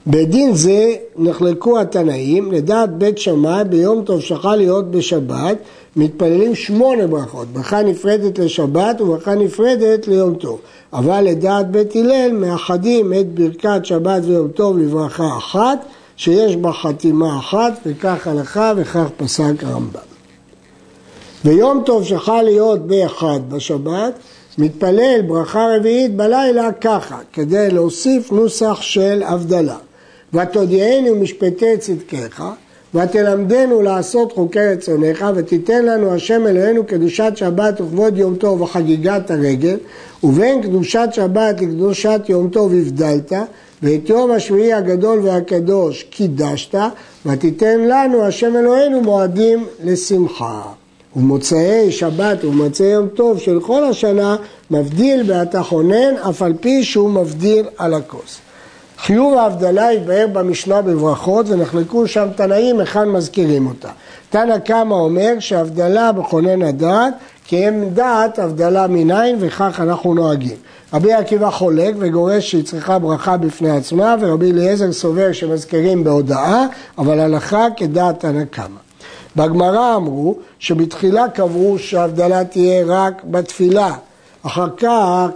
בדין 0.07 0.55
זה 0.55 0.95
נחלקו 1.17 1.81
התנאים, 1.81 2.53
לדעת 2.53 2.99
בית 2.99 3.19
שמאי 3.19 3.65
ביום 3.65 4.05
טוב 4.05 4.21
שחל 4.21 4.57
להיות 4.57 4.91
בשבת, 4.91 5.57
מתפללים 5.97 6.55
שמונה 6.55 7.07
ברכות, 7.07 7.49
ברכה 7.49 7.83
נפרדת 7.83 8.39
לשבת 8.39 9.01
וברכה 9.01 9.35
נפרדת 9.35 10.09
ליום 10.09 10.35
טוב. 10.35 10.59
אבל 10.93 11.21
לדעת 11.21 11.71
בית 11.71 11.97
הלל 11.97 12.31
מאחדים 12.33 13.13
את 13.13 13.35
ברכת 13.35 13.85
שבת 13.85 14.23
ויום 14.25 14.49
טוב 14.49 14.79
לברכה 14.79 15.37
אחת, 15.39 15.79
שיש 16.17 16.57
בה 16.57 16.73
חתימה 16.73 17.39
אחת, 17.39 17.73
וכך 17.87 18.27
הלכה 18.27 18.73
וכך 18.77 19.07
פסק 19.17 19.55
הרמב"ם. 19.63 20.01
ביום 21.45 21.83
טוב 21.87 22.05
שחל 22.05 22.43
להיות 22.43 22.87
באחד 22.87 23.41
בשבת, 23.49 24.13
מתפלל 24.59 25.21
ברכה 25.29 25.67
רביעית 25.77 26.17
בלילה 26.17 26.73
ככה, 26.73 27.19
כדי 27.33 27.71
להוסיף 27.71 28.33
נוסח 28.33 28.79
של 28.81 29.23
הבדלה. 29.27 29.77
ותודיענו 30.35 31.15
משפטי 31.15 31.79
צדקיך, 31.79 32.43
ותלמדנו 32.95 33.83
לעשות 33.83 34.33
חוקי 34.33 34.59
רצונך, 34.59 35.27
ותיתן 35.35 35.85
לנו 35.85 36.15
השם 36.15 36.47
אלוהינו 36.47 36.87
קדושת 36.87 37.33
שבת 37.35 37.81
וכבוד 37.81 38.19
יום 38.19 38.35
טוב 38.37 38.61
וחגיגת 38.61 39.31
הרגל, 39.31 39.77
ובין 40.25 40.63
קדושת 40.63 41.09
שבת 41.13 41.61
לקדושת 41.61 42.21
יום 42.29 42.49
טוב 42.49 42.73
הבדלת, 42.75 43.33
ואת 43.83 44.09
יום 44.09 44.31
השביעי 44.31 44.73
הגדול 44.73 45.21
והקדוש 45.23 46.03
קידשת, 46.03 46.75
ותיתן 47.27 47.81
לנו 47.81 48.23
השם 48.23 48.57
אלוהינו 48.57 49.01
מועדים 49.01 49.67
לשמחה. 49.85 50.63
ומוצאי 51.17 51.93
שבת 51.93 52.45
ומוצאי 52.45 52.87
יום 52.87 53.09
טוב 53.09 53.39
של 53.39 53.61
כל 53.61 53.85
השנה 53.85 54.37
מבדיל 54.71 55.23
באתה 55.23 55.63
חונן, 55.63 56.15
אף 56.29 56.43
על 56.43 56.53
פי 56.61 56.85
שהוא 56.85 57.11
מבדיל 57.11 57.67
על 57.79 57.95
הכוס. 57.95 58.39
חיוב 58.99 59.35
ההבדלה 59.35 59.89
התבהר 59.89 60.27
במשנה 60.33 60.83
בברכות 60.83 61.47
ונחלקו 61.49 62.09
שם 62.09 62.29
תנאים 62.37 62.81
היכן 62.81 63.09
מזכירים 63.09 63.67
אותה. 63.67 63.89
תנא 64.31 64.59
קמא 64.59 64.95
אומר 64.95 65.33
שהבדלה 65.39 66.13
בכונן 66.13 66.63
הדעת 66.63 67.15
כי 67.45 67.67
הם 67.67 67.85
דעת 67.95 68.39
הבדלה 68.39 68.87
מניין 68.87 69.37
וכך 69.41 69.81
אנחנו 69.81 70.15
נוהגים. 70.15 70.57
רבי 70.93 71.13
עקיבא 71.13 71.51
חולק 71.51 71.95
וגורש 71.99 72.51
שהיא 72.51 72.65
צריכה 72.65 72.99
ברכה 72.99 73.37
בפני 73.37 73.71
עצמה 73.71 74.17
ורבי 74.21 74.53
אליעזר 74.53 74.93
סובר 74.93 75.33
שמזכירים 75.33 76.05
בהודאה 76.05 76.67
אבל 76.99 77.21
הלכה 77.21 77.67
כדעת 77.77 78.21
תנא 78.21 78.45
קמא. 78.45 78.67
בגמרא 79.37 79.97
אמרו 79.97 80.35
שבתחילה 80.59 81.29
קבעו 81.29 81.79
שההבדלה 81.79 82.45
תהיה 82.45 82.85
רק 82.87 83.23
בתפילה, 83.25 83.95
אחר 84.43 84.67
כך 84.77 85.29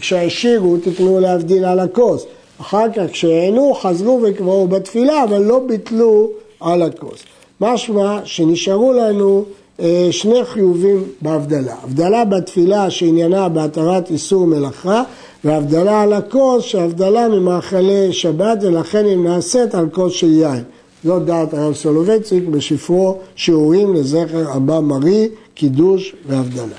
כשהשאירו 0.00 0.76
תקנו 0.76 1.20
להבדיל 1.20 1.64
על 1.64 1.80
הכוס, 1.80 2.24
אחר 2.62 2.92
כך 2.96 3.02
כשהענו 3.12 3.74
חזרו 3.74 4.20
וקבעו 4.22 4.68
בתפילה 4.68 5.24
אבל 5.24 5.42
לא 5.42 5.60
ביטלו 5.66 6.30
על 6.60 6.82
הכוס. 6.82 7.22
משמע 7.60 8.18
שנשארו 8.24 8.92
לנו 8.92 9.44
אה, 9.80 10.08
שני 10.10 10.44
חיובים 10.44 11.04
בהבדלה. 11.20 11.74
הבדלה 11.82 12.24
בתפילה 12.24 12.90
שעניינה 12.90 13.48
בהתרת 13.48 14.10
איסור 14.10 14.46
מלאכה 14.46 15.02
והבדלה 15.44 16.02
על 16.02 16.12
הכוס 16.12 16.64
שהבדלה 16.64 17.28
ממאכלי 17.28 18.12
שבת 18.12 18.58
ולכן 18.62 19.04
היא 19.04 19.16
נעשית 19.16 19.74
על 19.74 19.88
כוס 19.92 20.12
של 20.12 20.32
יין. 20.32 20.62
זאת 21.04 21.24
דעת 21.24 21.54
הרב 21.54 21.74
סולובייצ'יק 21.74 22.44
בספרו 22.44 23.18
שיעורים 23.36 23.94
לזכר 23.94 24.56
אבא 24.56 24.80
מרי, 24.80 25.28
קידוש 25.54 26.14
והבדלה. 26.26 26.76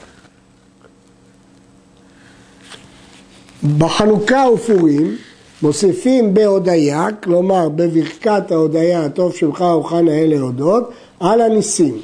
בחנוכה 3.77 4.45
ופורים 4.53 5.15
מוסיפים 5.63 6.33
בהודיה, 6.33 7.07
כלומר 7.23 7.69
בברכת 7.69 8.51
ההודיה 8.51 9.05
הטוב 9.05 9.35
שמך 9.35 9.61
אוכל 9.61 10.01
נאה 10.01 10.25
להודות, 10.27 10.91
על 11.19 11.41
הניסים. 11.41 11.97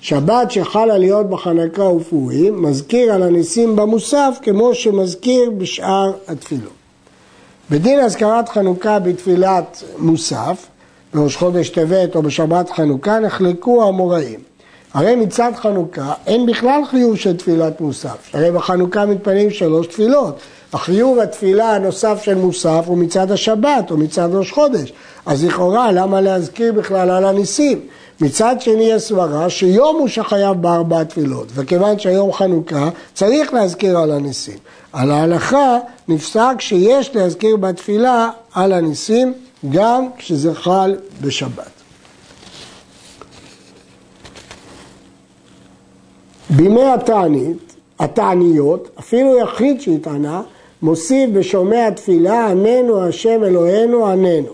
שבת 0.00 0.50
שחלה 0.50 0.98
להיות 0.98 1.30
בחנוכה 1.30 1.82
ופורים 1.82 2.62
מזכיר 2.62 3.12
על 3.12 3.22
הניסים 3.22 3.76
במוסף 3.76 4.38
כמו 4.42 4.74
שמזכיר 4.74 5.50
בשאר 5.50 6.12
התפילות. 6.28 6.72
בדין 7.70 8.00
הזכרת 8.00 8.48
חנוכה 8.48 8.98
בתפילת 8.98 9.82
מוסף 9.98 10.66
בראש 11.14 11.36
חודש 11.36 11.68
טבת 11.68 12.16
או 12.16 12.22
בשבת 12.22 12.70
חנוכה 12.70 13.18
נחלקו 13.18 13.88
המוראים. 13.88 14.40
הרי 14.94 15.16
מצד 15.16 15.52
חנוכה 15.56 16.12
אין 16.26 16.46
בכלל 16.46 16.80
חיוב 16.90 17.16
של 17.16 17.36
תפילת 17.36 17.80
מוסף, 17.80 18.30
הרי 18.32 18.50
בחנוכה 18.50 19.06
מתפללים 19.06 19.50
שלוש 19.50 19.86
תפילות. 19.86 20.38
החיוב 20.72 21.18
התפילה 21.18 21.74
הנוסף 21.74 22.22
של 22.22 22.34
מוסף 22.34 22.84
הוא 22.86 22.98
מצד 22.98 23.30
השבת 23.30 23.90
או 23.90 23.96
מצד 23.96 24.28
ראש 24.32 24.52
חודש. 24.52 24.92
אז 25.26 25.44
לכאורה 25.44 25.92
למה 25.92 26.20
להזכיר 26.20 26.72
בכלל 26.72 27.10
על 27.10 27.24
הניסים? 27.24 27.80
מצד 28.20 28.56
שני 28.60 28.84
יש 28.84 29.02
סברה 29.02 29.50
שיום 29.50 29.96
הוא 29.96 30.08
שחייב 30.08 30.62
בארבע 30.62 31.04
תפילות, 31.04 31.46
וכיוון 31.54 31.98
שהיום 31.98 32.32
חנוכה 32.32 32.88
צריך 33.14 33.54
להזכיר 33.54 33.98
על 33.98 34.12
הניסים. 34.12 34.58
על 34.92 35.10
ההלכה 35.10 35.78
נפסק 36.08 36.54
שיש 36.58 37.16
להזכיר 37.16 37.56
בתפילה 37.56 38.30
על 38.54 38.72
הניסים 38.72 39.34
גם 39.70 40.08
כשזה 40.16 40.54
חל 40.54 40.96
בשבת. 41.20 41.70
בימי 46.50 46.84
התענית, 46.84 47.74
התעניות, 48.00 48.88
אפילו 48.98 49.38
יחיד 49.38 49.80
שהתענה, 49.80 50.42
מוסיף 50.82 51.30
בשומע 51.32 51.90
תפילה, 51.90 52.46
עננו 52.46 53.02
השם 53.02 53.44
אלוהינו 53.44 54.06
עננו. 54.06 54.48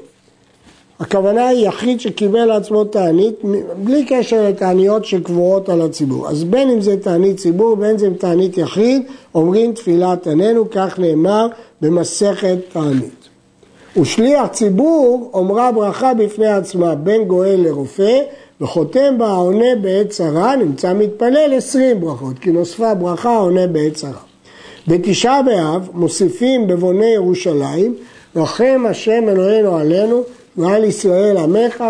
הכוונה 1.01 1.49
היא 1.49 1.69
יחיד 1.69 2.01
שקיבל 2.01 2.45
לעצמו 2.45 2.85
תענית 2.85 3.35
בלי 3.77 4.05
קשר 4.05 4.49
לתעניות 4.49 5.05
שקבועות 5.05 5.69
על 5.69 5.83
הציבור. 5.83 6.29
אז 6.29 6.45
בין 6.45 6.71
אם 6.71 6.81
זה 6.81 6.97
תענית 6.97 7.37
ציבור, 7.37 7.77
בין 7.77 7.91
אם 7.91 7.99
זה 7.99 8.09
תענית 8.19 8.59
יחיד, 8.59 9.03
אומרים 9.35 9.73
תפילת 9.73 10.27
עננו, 10.27 10.71
כך 10.71 10.99
נאמר 10.99 11.47
במסכת 11.81 12.57
תענית. 12.73 13.29
ושליח 14.01 14.47
ציבור 14.47 15.31
אומרה 15.35 15.73
ברכה 15.73 16.15
בפני 16.15 16.47
עצמה 16.47 16.95
בין 16.95 17.25
גואל 17.25 17.61
לרופא 17.65 18.21
וחותם 18.61 19.19
בה 19.19 19.27
העונה 19.27 19.75
בעת 19.81 20.09
צרה 20.09 20.57
נמצא 20.57 20.95
מתפלל 20.95 21.55
עשרים 21.57 22.01
ברכות 22.01 22.39
כי 22.39 22.51
נוספה 22.51 22.95
ברכה 22.95 23.31
העונה 23.31 23.67
בעת 23.67 23.95
צרה. 23.95 24.34
בתשעה 24.89 25.43
באב 25.43 25.89
מוסיפים 25.93 26.67
בבוני 26.67 27.07
ירושלים 27.07 27.95
רחם 28.37 28.85
השם 28.89 29.29
אלוהינו 29.29 29.77
עלינו 29.77 30.23
ועל 30.57 30.85
ישראל 30.85 31.37
עמך 31.37 31.85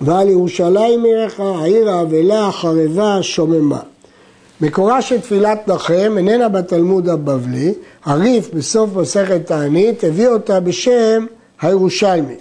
ועל 0.00 0.28
ירושלים 0.28 1.04
עירך 1.04 1.40
העיר 1.40 1.90
האבלה 1.90 2.46
החרבה 2.46 3.18
שוממה. 3.22 3.80
מקורה 4.60 5.02
של 5.02 5.20
תפילת 5.20 5.68
נחם 5.68 6.14
איננה 6.16 6.48
בתלמוד 6.48 7.08
הבבלי, 7.08 7.74
הריף 8.04 8.54
בסוף 8.54 8.96
מסכת 8.96 9.46
תענית 9.46 10.04
הביא 10.04 10.28
אותה 10.28 10.60
בשם 10.60 11.26
הירושלמי. 11.60 12.36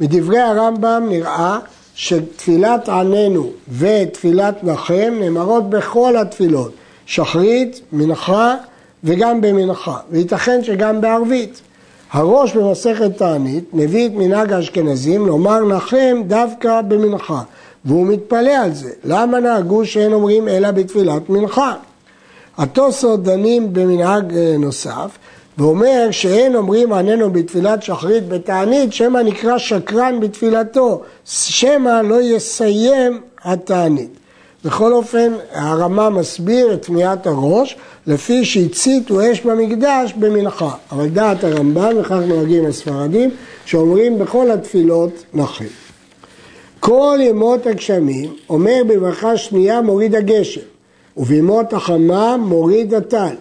מדברי 0.00 0.38
הרמב"ם 0.38 1.06
נראה 1.08 1.58
שתפילת 1.94 2.88
עננו 2.88 3.50
ותפילת 3.78 4.64
נחם 4.64 5.14
נאמרות 5.20 5.70
בכל 5.70 6.16
התפילות, 6.16 6.72
שחרית, 7.06 7.80
מנחה 7.92 8.54
וגם 9.06 9.40
במנחה, 9.40 9.96
וייתכן 10.10 10.64
שגם 10.64 11.00
בערבית. 11.00 11.60
הראש 12.12 12.56
במסכת 12.56 13.16
תענית 13.16 13.64
מביא 13.72 14.06
את 14.06 14.12
מנהג 14.14 14.52
האשכנזים 14.52 15.26
לומר 15.26 15.64
נחם 15.64 16.22
דווקא 16.26 16.80
במנחה, 16.80 17.42
והוא 17.84 18.06
מתפלא 18.06 18.50
על 18.50 18.74
זה. 18.74 18.90
למה 19.04 19.40
נהגו 19.40 19.86
שאין 19.86 20.12
אומרים 20.12 20.48
אלא 20.48 20.70
בתפילת 20.70 21.28
מנחה? 21.28 21.74
התוספות 22.58 23.22
דנים 23.22 23.72
במנהג 23.72 24.36
אה, 24.36 24.56
נוסף, 24.58 25.18
ואומר 25.58 26.08
שאין 26.10 26.56
אומרים 26.56 26.92
עננו 26.92 27.30
בתפילת 27.30 27.82
שחרית 27.82 28.28
בתענית, 28.28 28.92
שמא 28.92 29.18
נקרא 29.18 29.58
שקרן 29.58 30.20
בתפילתו, 30.20 31.02
שמא 31.24 32.00
לא 32.04 32.22
יסיים 32.22 33.20
התענית. 33.44 34.10
בכל 34.66 34.92
אופן, 34.92 35.32
הרמה 35.52 36.10
מסביר 36.10 36.72
את 36.74 36.82
תמיהת 36.82 37.26
הראש, 37.26 37.76
לפי 38.06 38.44
שהציתו 38.44 39.32
אש 39.32 39.40
במקדש 39.40 40.12
במנחה. 40.18 40.70
אבל 40.92 41.08
דעת 41.08 41.44
הרמב"ם, 41.44 41.92
וכך 42.00 42.12
נוהגים 42.26 42.66
הספרדים, 42.66 43.30
שאומרים 43.64 44.18
בכל 44.18 44.50
התפילות 44.50 45.24
נחים. 45.34 45.68
כל 46.80 47.18
ימות 47.20 47.66
הגשמים, 47.66 48.32
אומר 48.50 48.82
בברכה 48.88 49.36
שנייה 49.36 49.80
מוריד 49.80 50.14
הגשם, 50.14 50.60
ובימות 51.16 51.72
החמה 51.72 52.36
מוריד 52.36 52.94
הטל. 52.94 53.34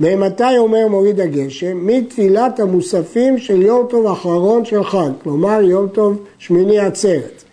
ממתי 0.00 0.58
אומר 0.58 0.88
מוריד 0.88 1.20
הגשם? 1.20 1.86
מתפילת 1.86 2.60
המוספים 2.60 3.38
של 3.38 3.62
יום 3.62 3.86
טוב 3.90 4.06
אחרון 4.06 4.64
של 4.64 4.84
חג, 4.84 5.10
כלומר 5.22 5.62
יום 5.62 5.88
טוב 5.88 6.18
שמיני 6.38 6.78
עצרת, 6.78 7.44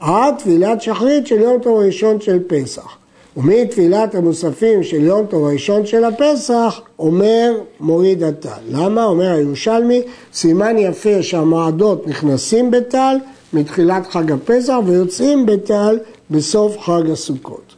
עד 0.00 0.34
תפילת 0.38 0.82
שחרית 0.82 1.26
של 1.26 1.40
יום 1.40 1.58
טוב 1.62 1.78
ראשון 1.78 2.20
של 2.20 2.38
פסח. 2.46 2.96
ומתפילת 3.36 4.14
המוספים 4.14 4.82
של 4.82 5.02
יום 5.02 5.26
טוב 5.26 5.44
ראשון 5.44 5.86
של 5.86 6.04
הפסח, 6.04 6.80
אומר 6.98 7.52
מוריד 7.80 8.22
הטל. 8.22 8.60
למה? 8.68 9.04
אומר 9.04 9.32
הירושלמי, 9.32 10.02
סימן 10.32 10.78
יפה 10.78 11.22
שהמועדות 11.22 12.06
נכנסים 12.06 12.70
בטל 12.70 13.16
מתחילת 13.52 14.06
חג 14.06 14.32
הפסח 14.32 14.74
ויוצאים 14.86 15.46
בטל 15.46 15.98
בסוף 16.30 16.78
חג 16.78 17.10
הסוכות. 17.10 17.74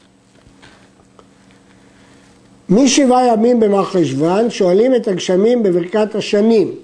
משבעה 2.69 3.27
ימים 3.27 3.61
במחשוון 3.61 4.51
שואלים 4.51 4.95
את 4.95 5.09
הגשמים 5.09 5.63
בברכת 5.63 6.15
השנים. 6.15 6.75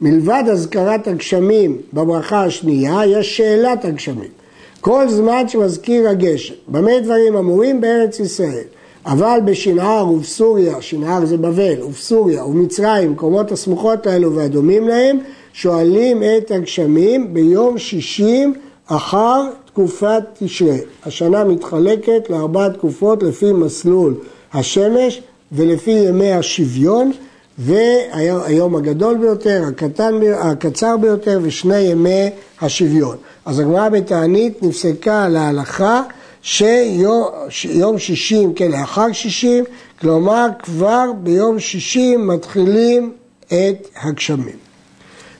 מלבד 0.00 0.42
אזכרת 0.52 1.08
הגשמים 1.08 1.76
בברכה 1.92 2.44
השנייה, 2.44 3.00
יש 3.06 3.36
שאלת 3.36 3.84
הגשמים. 3.84 4.30
כל 4.80 5.08
זמן 5.08 5.48
שמזכיר 5.48 6.08
הגשם. 6.08 6.54
במה 6.68 7.00
דברים 7.00 7.36
אמורים? 7.36 7.80
בארץ 7.80 8.20
ישראל. 8.20 8.64
אבל 9.06 9.40
בשנער 9.44 10.08
ובסוריה, 10.08 10.82
שנער 10.82 11.26
זה 11.26 11.36
בבל, 11.36 11.82
ובסוריה 11.82 12.44
ובמצרים, 12.44 13.12
מקומות 13.12 13.52
הסמוכות 13.52 14.06
האלו 14.06 14.34
והדומים 14.34 14.88
להם, 14.88 15.18
שואלים 15.52 16.22
את 16.22 16.50
הגשמים 16.50 17.34
ביום 17.34 17.78
שישים 17.78 18.54
אחר 18.86 19.42
תקופת 19.66 20.22
תשרה. 20.38 20.76
השנה 21.06 21.44
מתחלקת 21.44 22.30
לארבע 22.30 22.68
תקופות 22.68 23.22
לפי 23.22 23.52
מסלול 23.52 24.14
השמש 24.52 25.22
ולפי 25.52 25.90
ימי 25.90 26.32
השוויון 26.32 27.12
והיום 27.58 28.76
הגדול 28.76 29.16
ביותר, 29.16 29.62
הקטן, 29.68 30.14
הקצר 30.38 30.96
ביותר 30.96 31.38
ושני 31.42 31.78
ימי 31.78 32.30
השוויון. 32.60 33.16
אז 33.48 33.58
הגמרא 33.58 33.88
בתענית 33.88 34.62
נפסקה 34.62 35.24
על 35.24 35.36
ההלכה 35.36 36.02
שיום 36.42 37.98
שישים 37.98 38.54
כלאחר 38.54 39.12
שישים, 39.12 39.64
כלומר 40.00 40.46
כבר 40.62 41.04
ביום 41.22 41.60
שישים 41.60 42.26
מתחילים 42.26 43.12
את 43.46 43.88
הגשמים. 44.02 44.56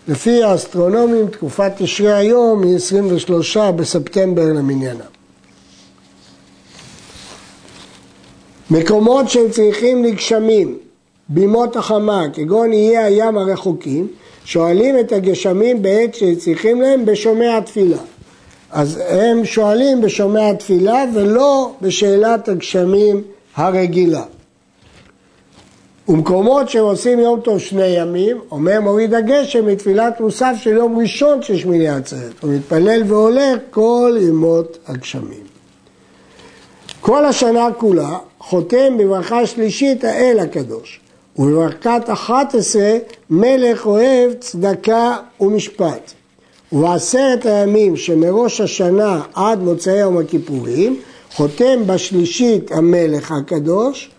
לפי 0.09 0.43
האסטרונומים 0.43 1.27
תקופת 1.29 1.73
תשרי 1.77 2.13
היום 2.13 2.63
היא 2.63 2.77
23 2.77 3.57
בספטמבר 3.57 4.53
למניינם. 4.53 5.01
מקומות 8.71 9.29
שהם 9.29 9.51
צריכים 9.51 10.05
לגשמים, 10.05 10.79
בימות 11.29 11.77
החמה, 11.77 12.23
כגון 12.33 12.73
איי 12.73 12.99
הים 12.99 13.39
הרחוקים, 13.39 14.09
שואלים 14.49 14.99
את 14.99 15.13
הגשמים 15.13 15.83
בעת 15.83 16.15
שצריכים 16.15 16.81
להם 16.81 17.05
בשומע 17.05 17.57
התפילה. 17.57 17.99
אז 18.71 19.03
הם 19.09 19.45
שואלים 19.45 20.01
בשומע 20.01 20.51
התפילה 20.51 21.05
ולא 21.15 21.73
בשאלת 21.83 22.49
הגשמים 22.49 23.23
הרגילה. 23.57 24.23
ומקומות 26.09 26.69
שהם 26.69 26.85
עושים 26.85 27.19
יום 27.19 27.41
טוב 27.41 27.59
שני 27.59 27.87
ימים, 27.87 28.41
אומר 28.51 28.81
מוריד 28.81 29.15
הגשם 29.15 29.67
מתפילת 29.67 30.21
מוסף 30.21 30.55
של 30.61 30.71
יום 30.71 30.99
ראשון 30.99 31.43
של 31.43 31.57
שמיני 31.57 31.89
עצרת. 31.89 32.43
הוא 32.43 32.51
מתפלל 32.55 33.03
והולך 33.07 33.59
כל 33.71 34.17
ימות 34.21 34.79
הגשמים. 34.87 35.45
כל 37.01 37.25
השנה 37.25 37.69
כולה 37.79 38.19
חותם 38.39 38.99
בברכה 38.99 39.47
שלישית 39.47 40.05
האל 40.05 40.39
הקדוש. 40.39 41.01
ובברכת 41.39 42.03
אחת 42.07 42.55
עשרה 42.55 42.97
מלך 43.31 43.87
אוהב 43.87 44.33
צדקה 44.41 45.17
ומשפט. 45.41 46.13
ובעשרת 46.73 47.47
הימים 47.47 47.97
שמראש 47.97 48.61
השנה 48.61 49.23
עד 49.35 49.59
מוצאי 49.59 49.99
יום 49.99 50.19
הכיפורים 50.19 51.01
חותם 51.33 51.87
בשלישית 51.87 52.73
המלך 52.73 53.33
הקדוש 53.33 54.11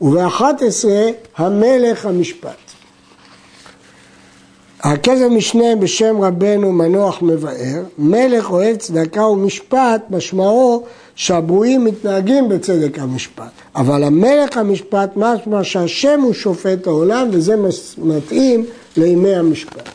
ובאחת 0.00 0.62
עשרה 0.62 1.06
המלך 1.36 2.06
המשפט. 2.06 2.68
הכסף 4.80 5.26
משנה 5.30 5.76
בשם 5.76 6.20
רבנו 6.20 6.72
מנוח 6.72 7.22
מבאר, 7.22 7.82
מלך 7.98 8.50
אוהב 8.50 8.76
צדקה 8.76 9.26
ומשפט, 9.26 10.02
משמעו 10.10 10.84
שהברואים 11.18 11.84
מתנהגים 11.84 12.48
בצדק 12.48 12.98
המשפט. 12.98 13.50
אבל 13.76 14.04
המלך 14.04 14.56
המשפט 14.56 15.10
משמע 15.16 15.64
שהשם 15.64 16.20
הוא 16.20 16.32
שופט 16.32 16.86
העולם 16.86 17.28
וזה 17.32 17.54
מתאים 17.98 18.64
לימי 18.96 19.34
המשפט. 19.34 19.88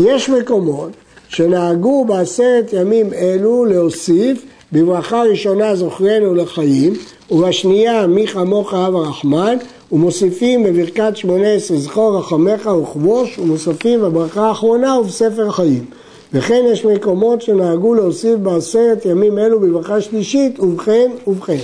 יש 0.00 0.28
מקומות 0.28 0.90
שנהגו 1.28 2.04
בעשרת 2.04 2.72
ימים 2.72 3.12
אלו 3.12 3.64
להוסיף 3.64 4.44
בברכה 4.72 5.22
ראשונה 5.22 5.76
זוכרנו 5.76 6.34
לחיים 6.34 6.92
ובשנייה 7.30 8.06
מי 8.06 8.26
כמוך 8.26 8.74
אב 8.74 8.96
הרחמן 8.96 9.56
ומוסיפים 9.92 10.62
בברכת 10.62 11.16
שמונה 11.16 11.52
עשרה 11.52 11.76
זכור 11.76 12.18
רחמך 12.18 12.66
וכבוש 12.66 13.38
ומוסיפים 13.38 14.00
בברכה 14.00 14.48
האחרונה 14.48 14.98
ובספר 14.98 15.50
חיים. 15.50 15.84
וכן 16.34 16.64
יש 16.72 16.84
מקומות 16.84 17.42
שנהגו 17.42 17.94
להוסיף 17.94 18.38
בעשרת 18.38 19.06
ימים 19.06 19.38
אלו 19.38 19.60
בברכה 19.60 20.00
שלישית 20.00 20.60
ובכן 20.60 21.10
ובכן. 21.26 21.58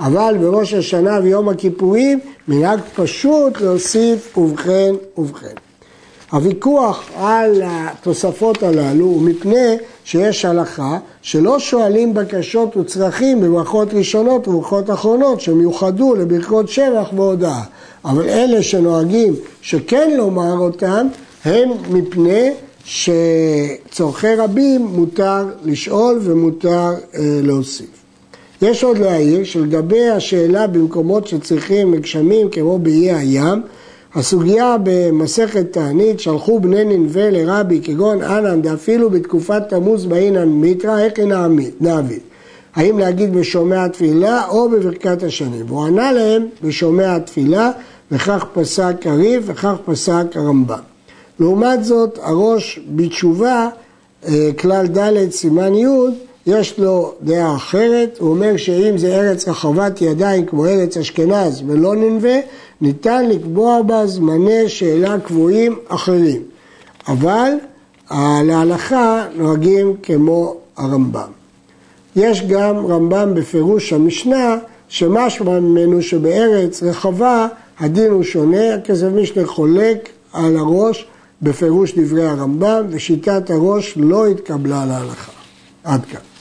אבל 0.00 0.36
בראש 0.40 0.74
השנה 0.74 1.18
ויום 1.22 1.48
הכיפורים 1.48 2.20
מנהג 2.48 2.80
פשוט 2.94 3.60
להוסיף 3.60 4.38
ובכן 4.38 4.94
ובכן. 5.18 5.54
הוויכוח 6.32 7.10
על 7.16 7.62
התוספות 7.64 8.62
הללו 8.62 9.04
הוא 9.04 9.22
מפני 9.22 9.76
שיש 10.04 10.44
הלכה 10.44 10.98
שלא 11.22 11.58
שואלים 11.58 12.14
בקשות 12.14 12.76
וצרכים 12.76 13.40
בברכות 13.40 13.94
ראשונות 13.94 14.48
וברכות 14.48 14.90
אחרונות 14.90 15.40
שמיוחדו 15.40 16.14
לברכות 16.14 16.68
שבח 16.68 17.08
והודאה. 17.16 17.62
אבל 18.04 18.28
אלה 18.28 18.62
שנוהגים 18.62 19.34
שכן 19.62 20.10
לומר 20.16 20.58
אותם 20.58 21.06
הם 21.44 21.70
מפני 21.90 22.50
שצורכי 22.84 24.34
רבים 24.38 24.86
מותר 24.86 25.46
לשאול 25.64 26.18
ומותר 26.22 26.90
אה, 27.14 27.40
להוסיף. 27.42 28.02
יש 28.62 28.84
עוד 28.84 28.98
להעיר 28.98 29.44
שלגבי 29.44 30.08
השאלה 30.08 30.66
במקומות 30.66 31.26
שצריכים 31.26 31.94
גשמים 31.94 32.48
כמו 32.50 32.78
באיי 32.78 33.12
הים, 33.12 33.62
הסוגיה 34.14 34.76
במסכת 34.82 35.72
תענית, 35.72 36.20
שלחו 36.20 36.60
בני 36.60 36.84
ננבה 36.84 37.30
לרבי 37.30 37.80
כגון 37.84 38.22
אנן 38.22 38.62
דאפילו 38.62 39.10
בתקופת 39.10 39.62
תמוז 39.68 40.06
באינן 40.06 40.48
מיתרא, 40.48 40.98
איך 40.98 41.12
נעביד? 41.80 42.20
האם 42.74 42.98
להגיד 42.98 43.32
בשומע 43.32 43.88
תפילה 43.88 44.48
או 44.48 44.68
בברכת 44.68 45.22
השנים? 45.22 45.64
והוא 45.68 45.84
ענה 45.84 46.12
להם 46.12 46.46
בשומע 46.62 47.18
תפילה, 47.18 47.70
וכך 48.12 48.44
פסק 48.54 48.96
הריב 49.04 49.42
וכך 49.46 49.74
פסק 49.84 50.24
הרמב"ם. 50.34 50.91
לעומת 51.42 51.84
זאת, 51.84 52.18
הראש 52.22 52.80
בתשובה, 52.88 53.68
אה, 54.28 54.50
כלל 54.58 54.86
ד' 54.86 55.30
סימן 55.30 55.74
י', 55.74 55.86
יש 56.46 56.78
לו 56.78 57.12
דעה 57.22 57.56
אחרת, 57.56 58.16
הוא 58.20 58.30
אומר 58.30 58.56
שאם 58.56 58.98
זה 58.98 59.06
ארץ 59.06 59.48
רחבת 59.48 60.02
ידיים 60.02 60.46
כמו 60.46 60.66
ארץ 60.66 60.96
אשכנז 60.96 61.62
ולא 61.66 61.96
ננבה, 61.96 62.38
ניתן 62.80 63.28
לקבוע 63.28 63.82
בה 63.82 64.06
זמני 64.06 64.68
שאלה 64.68 65.20
קבועים 65.20 65.76
אחרים. 65.88 66.42
אבל 67.08 67.50
להלכה 68.44 69.24
נוהגים 69.36 69.96
כמו 70.02 70.56
הרמב"ם. 70.76 71.30
יש 72.16 72.42
גם 72.42 72.86
רמב"ם 72.86 73.34
בפירוש 73.34 73.92
המשנה, 73.92 74.56
שמשמע 74.88 75.60
ממנו 75.60 76.02
שבארץ 76.02 76.82
רחבה 76.82 77.46
הדין 77.80 78.10
הוא 78.10 78.22
שונה, 78.22 78.74
הכסף 78.74 79.06
משנה 79.14 79.46
חולק 79.46 80.08
על 80.32 80.56
הראש 80.56 81.06
בפירוש 81.42 81.98
דברי 81.98 82.26
הרמב"ם, 82.26 82.86
ושיטת 82.90 83.50
הראש 83.50 83.94
לא 83.96 84.26
התקבלה 84.26 84.86
להלכה. 84.86 85.32
עד 85.84 86.04
כאן. 86.04 86.31